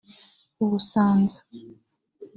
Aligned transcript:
Ubusanza 0.63 1.37